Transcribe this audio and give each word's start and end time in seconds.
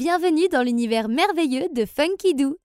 Bienvenue 0.00 0.48
dans 0.48 0.62
l'univers 0.62 1.10
merveilleux 1.10 1.68
de 1.74 1.84
Funky 1.84 2.34
Doo. 2.34 2.56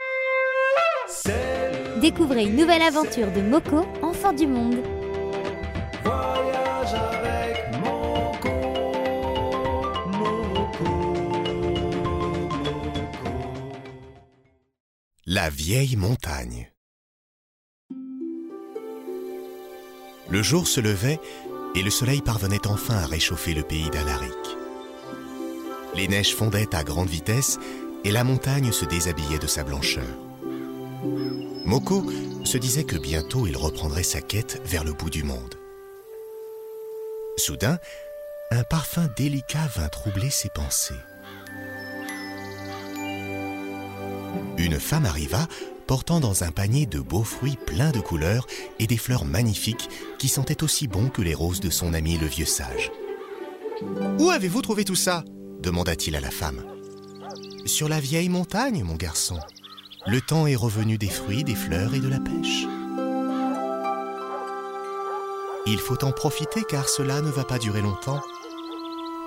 Découvrez 2.00 2.46
une 2.46 2.56
nouvelle 2.56 2.82
aventure 2.82 3.30
de 3.30 3.42
Moko, 3.42 3.86
enfant 4.02 4.32
du 4.32 4.48
monde. 4.48 4.78
Voyage 6.02 6.94
avec 6.94 7.78
Moko, 7.84 8.50
Moko, 10.14 10.86
Moko. 12.54 13.26
La 15.26 15.50
vieille 15.50 15.98
montagne. 15.98 16.72
Le 20.30 20.42
jour 20.42 20.70
se 20.70 20.80
levait 20.80 21.20
et 21.76 21.84
le 21.84 21.90
soleil 21.90 22.22
parvenait 22.22 22.66
enfin 22.66 22.96
à 22.96 23.06
réchauffer 23.06 23.54
le 23.54 23.64
pays 23.64 23.90
d'Alaric. 23.90 24.32
Les 25.96 26.08
neiges 26.08 26.36
fondaient 26.36 26.76
à 26.76 26.84
grande 26.84 27.10
vitesse 27.10 27.58
et 28.04 28.12
la 28.12 28.24
montagne 28.24 28.72
se 28.72 28.86
déshabillait 28.86 29.40
de 29.40 29.48
sa 29.48 29.64
blancheur. 29.64 30.04
Moko 31.66 32.06
se 32.44 32.58
disait 32.58 32.84
que 32.84 32.98
bientôt 32.98 33.48
il 33.48 33.58
reprendrait 33.58 34.04
sa 34.04 34.22
quête 34.22 34.62
vers 34.66 34.84
le 34.84 34.94
bout 34.94 35.10
du 35.10 35.24
monde. 35.24 35.56
Soudain, 37.38 37.80
un 38.52 38.64
parfum 38.64 39.10
délicat 39.18 39.68
vint 39.76 39.88
troubler 39.88 40.30
ses 40.30 40.50
pensées. 40.50 40.94
Une 44.58 44.80
femme 44.80 45.06
arriva 45.06 45.48
portant 45.88 46.20
dans 46.20 46.44
un 46.44 46.52
panier 46.52 46.86
de 46.86 47.00
beaux 47.00 47.24
fruits 47.24 47.58
pleins 47.66 47.92
de 47.92 48.00
couleurs 48.00 48.48
et 48.80 48.88
des 48.88 48.98
fleurs 48.98 49.26
magnifiques 49.26 49.90
qui 50.18 50.28
sentaient 50.28 50.64
aussi 50.64 50.88
bon 50.88 51.10
que 51.10 51.22
les 51.22 51.34
roses 51.34 51.60
de 51.60 51.70
son 51.70 51.94
ami 51.94 52.18
le 52.18 52.28
vieux 52.28 52.46
sage. 52.46 52.92
Où 54.20 54.30
avez-vous 54.30 54.62
trouvé 54.62 54.86
tout 54.86 54.96
ça? 54.96 55.24
Demanda-t-il 55.62 56.16
à 56.16 56.22
la 56.22 56.32
femme. 56.32 56.64
Sur 57.66 57.90
la 57.90 58.00
vieille 58.00 58.30
montagne, 58.30 58.84
mon 58.84 58.96
garçon. 58.96 59.40
Le 60.06 60.22
temps 60.22 60.46
est 60.48 60.56
revenu 60.56 60.98
des 60.98 61.10
fruits, 61.10 61.44
des 61.44 61.56
fleurs 61.56 61.94
et 61.96 62.00
de 62.00 62.08
la 62.08 62.20
pêche. 62.20 62.66
Il 65.66 65.80
faut 65.80 66.04
en 66.04 66.12
profiter 66.12 66.64
car 66.70 66.88
cela 66.88 67.22
ne 67.22 67.32
va 67.32 67.44
pas 67.44 67.58
durer 67.58 67.82
longtemps. 67.82 68.22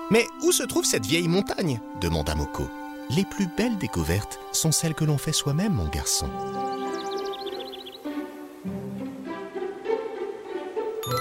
Mais 0.09 0.25
où 0.43 0.51
se 0.51 0.63
trouve 0.63 0.85
cette 0.85 1.05
vieille 1.05 1.27
montagne? 1.27 1.81
demanda 1.99 2.33
Moko. 2.33 2.69
Les 3.09 3.25
plus 3.25 3.47
belles 3.57 3.77
découvertes 3.77 4.39
sont 4.53 4.71
celles 4.71 4.93
que 4.93 5.03
l'on 5.03 5.17
fait 5.17 5.33
soi-même, 5.33 5.73
mon 5.73 5.89
garçon. 5.89 6.29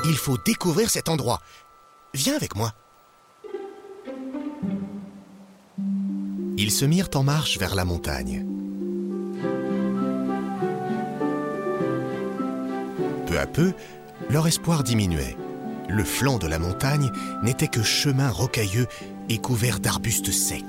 Il 0.05 0.17
faut 0.17 0.39
découvrir 0.47 0.91
cet 0.91 1.09
endroit. 1.09 1.41
Viens 2.15 2.37
avec 2.37 2.55
moi. 2.55 2.73
Ils 6.61 6.73
se 6.73 6.85
mirent 6.85 7.11
en 7.15 7.23
marche 7.23 7.57
vers 7.57 7.77
la 7.77 7.85
montagne. 7.85 8.45
Peu 13.29 13.39
à 13.39 13.47
peu, 13.47 13.73
leur 14.29 14.49
espoir 14.49 14.83
diminuait. 14.83 15.37
Le 15.89 16.03
flanc 16.03 16.39
de 16.39 16.49
la 16.49 16.59
montagne 16.59 17.13
n'était 17.45 17.69
que 17.69 17.85
chemin 17.85 18.29
rocailleux 18.29 18.89
et 19.29 19.39
couvert 19.39 19.79
d'arbustes 19.79 20.33
secs. 20.33 20.65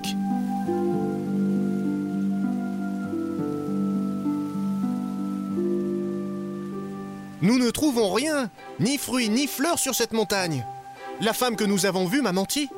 Nous 7.41 7.57
ne 7.57 7.71
trouvons 7.71 8.13
rien, 8.13 8.51
ni 8.79 8.99
fruits 8.99 9.29
ni 9.29 9.47
fleurs 9.47 9.79
sur 9.79 9.95
cette 9.95 10.13
montagne. 10.13 10.63
La 11.19 11.33
femme 11.33 11.55
que 11.55 11.63
nous 11.63 11.87
avons 11.87 12.05
vue 12.05 12.21
m'a 12.21 12.31
menti. 12.31 12.69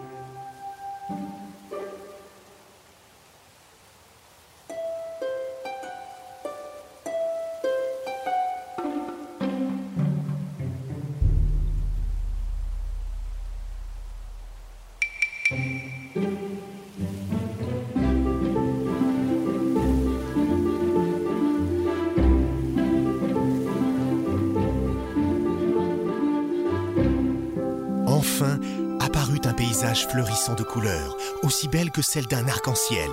Enfin 28.22 28.60
apparut 29.00 29.42
un 29.46 29.54
paysage 29.54 30.08
fleurissant 30.08 30.54
de 30.54 30.62
couleurs, 30.62 31.18
aussi 31.42 31.68
belle 31.68 31.90
que 31.90 32.04
celle 32.04 32.28
d'un 32.28 32.48
arc-en-ciel. 32.48 33.10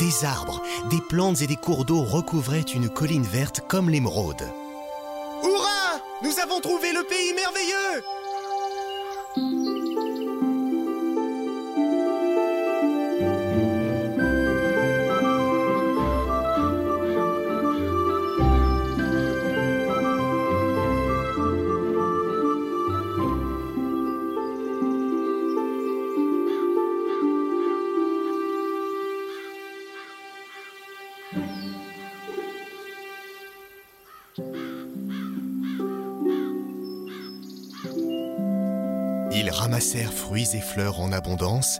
Des 0.00 0.24
arbres, 0.24 0.60
des 0.90 1.00
plantes 1.00 1.42
et 1.42 1.46
des 1.46 1.54
cours 1.54 1.84
d'eau 1.84 2.02
recouvraient 2.02 2.60
une 2.60 2.88
colline 2.88 3.22
verte 3.22 3.60
comme 3.68 3.88
l'émeraude. 3.88 4.42
Hurrah 5.44 6.00
Nous 6.24 6.40
avons 6.42 6.58
trouvé 6.60 6.92
le 6.92 7.04
pays 7.04 7.32
merveilleux 7.34 8.02
Ils 39.34 39.50
ramassèrent 39.50 40.12
fruits 40.12 40.48
et 40.54 40.60
fleurs 40.60 41.00
en 41.00 41.12
abondance, 41.12 41.78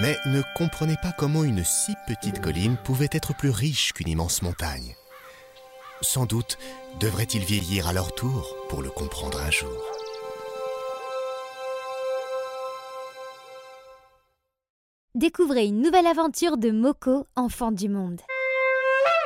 mais 0.00 0.16
ne 0.26 0.42
comprenaient 0.56 0.96
pas 1.02 1.12
comment 1.16 1.42
une 1.42 1.64
si 1.64 1.94
petite 2.06 2.40
colline 2.40 2.76
pouvait 2.84 3.08
être 3.12 3.34
plus 3.34 3.50
riche 3.50 3.92
qu'une 3.92 4.08
immense 4.08 4.42
montagne. 4.42 4.94
Sans 6.00 6.26
doute 6.26 6.58
devraient-ils 7.00 7.44
vieillir 7.44 7.88
à 7.88 7.92
leur 7.92 8.14
tour 8.14 8.56
pour 8.68 8.82
le 8.82 8.90
comprendre 8.90 9.40
un 9.40 9.50
jour. 9.50 9.82
Découvrez 15.16 15.66
une 15.66 15.82
nouvelle 15.82 16.06
aventure 16.06 16.56
de 16.56 16.70
Moko, 16.70 17.26
enfant 17.34 17.72
du 17.72 17.88
monde. 17.88 18.20